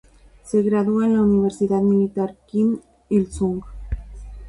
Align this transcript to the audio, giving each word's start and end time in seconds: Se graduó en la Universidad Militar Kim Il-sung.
Se 0.43 0.63
graduó 0.63 1.03
en 1.03 1.13
la 1.13 1.21
Universidad 1.21 1.79
Militar 1.81 2.35
Kim 2.47 2.79
Il-sung. 3.09 3.61